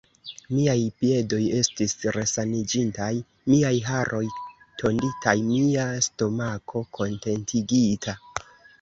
[0.59, 3.11] Miaj piedoj estis resaniĝintaj,
[3.53, 4.25] miaj haroj
[4.83, 8.23] tonditaj, mia stomako kontentigita.